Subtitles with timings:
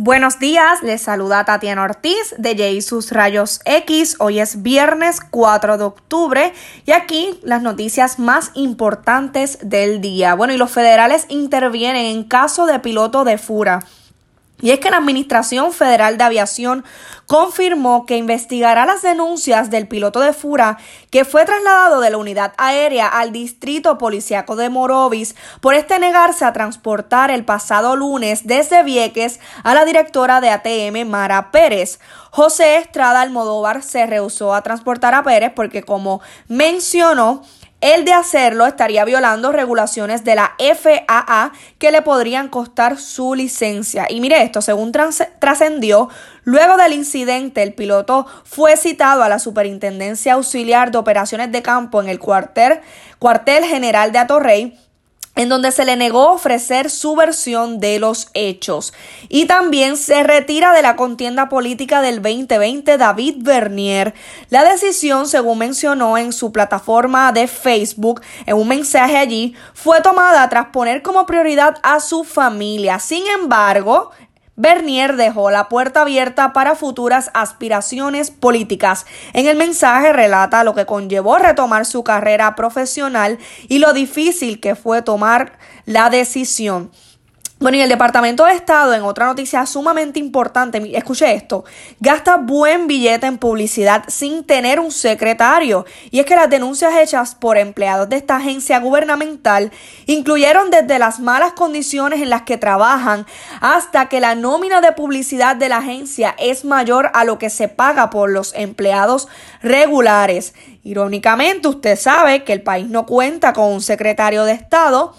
[0.00, 4.14] Buenos días, les saluda Tatiana Ortiz de Jesus Rayos X.
[4.20, 6.52] Hoy es viernes 4 de octubre
[6.86, 10.36] y aquí las noticias más importantes del día.
[10.36, 13.80] Bueno, y los federales intervienen en caso de piloto de Fura.
[14.60, 16.84] Y es que la Administración Federal de Aviación
[17.26, 20.78] confirmó que investigará las denuncias del piloto de Fura
[21.10, 26.44] que fue trasladado de la unidad aérea al distrito policiaco de Morovis por este negarse
[26.44, 32.00] a transportar el pasado lunes desde Vieques a la directora de ATM Mara Pérez.
[32.30, 37.42] José Estrada Almodóvar se rehusó a transportar a Pérez porque como mencionó
[37.80, 44.06] el de hacerlo estaría violando regulaciones de la FAA que le podrían costar su licencia.
[44.08, 46.08] Y mire esto, según trascendió,
[46.42, 52.02] luego del incidente el piloto fue citado a la Superintendencia Auxiliar de Operaciones de Campo
[52.02, 52.80] en el cuartel,
[53.20, 54.78] cuartel general de Atorrey
[55.38, 58.92] en donde se le negó ofrecer su versión de los hechos.
[59.28, 64.14] Y también se retira de la contienda política del 2020 David Bernier.
[64.50, 70.48] La decisión, según mencionó en su plataforma de Facebook, en un mensaje allí, fue tomada
[70.48, 72.98] tras poner como prioridad a su familia.
[72.98, 74.10] Sin embargo,
[74.58, 79.06] Bernier dejó la puerta abierta para futuras aspiraciones políticas.
[79.32, 84.74] En el mensaje relata lo que conllevó retomar su carrera profesional y lo difícil que
[84.74, 86.90] fue tomar la decisión.
[87.60, 91.64] Bueno, y el Departamento de Estado, en otra noticia sumamente importante, escuche esto,
[91.98, 95.84] gasta buen billete en publicidad sin tener un secretario.
[96.12, 99.72] Y es que las denuncias hechas por empleados de esta agencia gubernamental
[100.06, 103.26] incluyeron desde las malas condiciones en las que trabajan
[103.60, 107.66] hasta que la nómina de publicidad de la agencia es mayor a lo que se
[107.66, 109.26] paga por los empleados
[109.62, 110.54] regulares.
[110.84, 115.12] Irónicamente, usted sabe que el país no cuenta con un secretario de Estado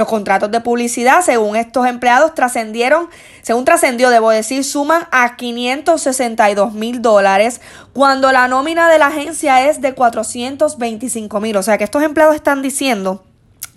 [0.00, 3.08] los contratos de publicidad, según estos empleados, trascendieron,
[3.42, 7.60] según trascendió, debo decir, suman a 562 mil dólares,
[7.92, 11.56] cuando la nómina de la agencia es de 425 mil.
[11.56, 13.24] O sea que estos empleados están diciendo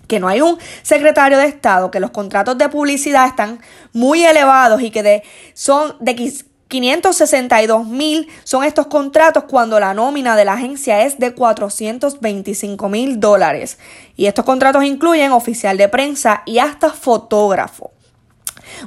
[0.08, 3.60] que no hay un secretario de Estado, que los contratos de publicidad están
[3.92, 6.14] muy elevados y que de, son de
[6.74, 13.20] 562 mil son estos contratos cuando la nómina de la agencia es de 425 mil
[13.20, 13.78] dólares.
[14.16, 17.92] Y estos contratos incluyen oficial de prensa y hasta fotógrafo.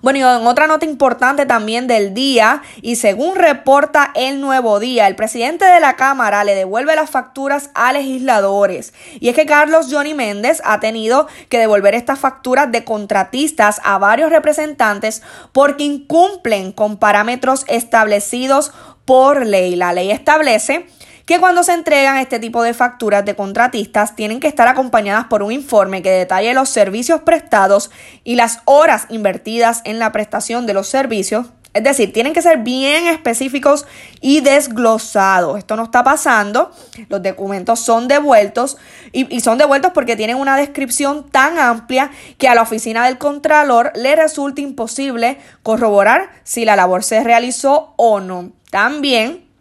[0.00, 5.06] Bueno, y en otra nota importante también del día, y según reporta el nuevo día,
[5.06, 8.94] el presidente de la Cámara le devuelve las facturas a legisladores.
[9.20, 13.98] Y es que Carlos Johnny Méndez ha tenido que devolver estas facturas de contratistas a
[13.98, 18.72] varios representantes porque incumplen con parámetros establecidos
[19.04, 19.76] por ley.
[19.76, 20.86] La ley establece
[21.26, 25.42] que cuando se entregan este tipo de facturas de contratistas tienen que estar acompañadas por
[25.42, 27.90] un informe que detalle los servicios prestados
[28.24, 31.46] y las horas invertidas en la prestación de los servicios.
[31.74, 33.86] Es decir, tienen que ser bien específicos
[34.20, 35.56] y desglosados.
[35.56, 36.70] Esto no está pasando.
[37.08, 38.76] Los documentos son devueltos
[39.10, 43.16] y, y, son devueltos porque tienen una descripción tan amplia que a la oficina del
[43.16, 48.52] Contralor le resulta imposible corroborar si la labor se realizó o no.
[48.70, 49.51] También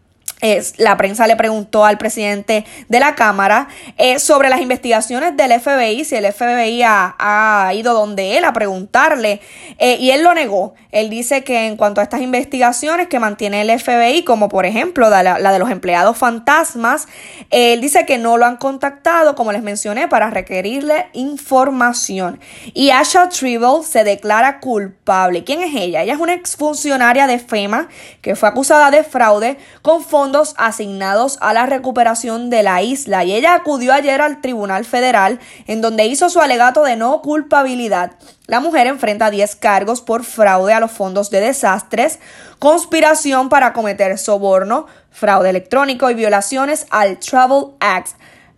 [0.77, 6.03] la prensa le preguntó al presidente de la Cámara eh, sobre las investigaciones del FBI,
[6.03, 9.39] si el FBI ha, ido donde él a preguntarle,
[9.77, 10.73] eh, y él lo negó.
[10.91, 15.09] Él dice que en cuanto a estas investigaciones que mantiene el FBI, como por ejemplo
[15.09, 17.07] la, la de los empleados fantasmas,
[17.50, 22.39] él dice que no lo han contactado, como les mencioné, para requerirle información.
[22.74, 25.44] Y Asha Tribble se declara culpable.
[25.44, 26.01] ¿Quién es ella?
[26.01, 27.88] Ella es una exfuncionaria de FEMA
[28.21, 33.31] que fue acusada de fraude con fondos asignados a la recuperación de la isla y
[33.31, 38.11] ella acudió ayer al Tribunal Federal en donde hizo su alegato de no culpabilidad.
[38.45, 42.19] La mujer enfrenta 10 cargos por fraude a los fondos de desastres,
[42.59, 48.09] conspiración para cometer soborno, fraude electrónico y violaciones al Travel Act.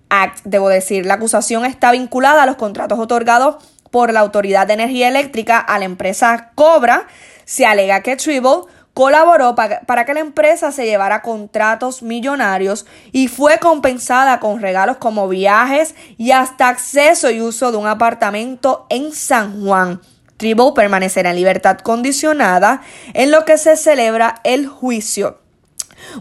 [0.09, 4.73] Act, debo decir, la acusación está vinculada a los contratos otorgados por la Autoridad de
[4.73, 7.05] Energía Eléctrica a la empresa Cobra.
[7.45, 8.63] Se alega que Tribble
[8.93, 15.27] colaboró para que la empresa se llevara contratos millonarios y fue compensada con regalos como
[15.27, 20.01] viajes y hasta acceso y uso de un apartamento en San Juan.
[20.37, 22.81] Tribble permanecerá en libertad condicionada
[23.13, 25.39] en lo que se celebra el juicio.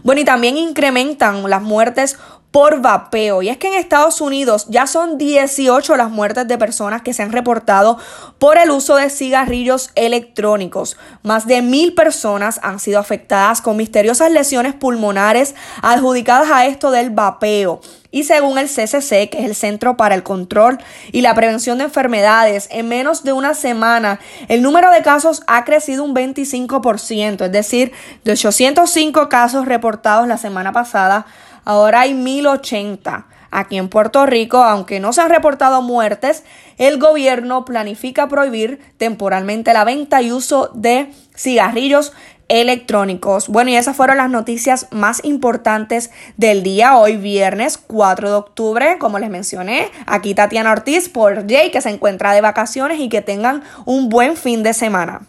[0.03, 2.17] Bueno, y también incrementan las muertes
[2.53, 3.41] por vapeo.
[3.41, 7.23] Y es que en Estados Unidos ya son 18 las muertes de personas que se
[7.23, 7.97] han reportado
[8.37, 10.95] por el uso de cigarrillos electrónicos.
[11.23, 17.09] Más de mil personas han sido afectadas con misteriosas lesiones pulmonares adjudicadas a esto del
[17.09, 17.81] vapeo.
[18.11, 20.77] Y según el CCC, que es el Centro para el Control
[21.11, 25.65] y la Prevención de Enfermedades, en menos de una semana el número de casos ha
[25.65, 31.25] crecido un 25%, es decir, de 805 casos reportados la semana pasada
[31.65, 33.27] Ahora hay 1080.
[33.51, 36.43] Aquí en Puerto Rico, aunque no se han reportado muertes,
[36.79, 42.13] el gobierno planifica prohibir temporalmente la venta y uso de cigarrillos
[42.47, 43.47] electrónicos.
[43.49, 48.97] Bueno, y esas fueron las noticias más importantes del día hoy, viernes 4 de octubre.
[48.99, 53.21] Como les mencioné, aquí Tatiana Ortiz por Jay, que se encuentra de vacaciones y que
[53.21, 55.21] tengan un buen fin de semana.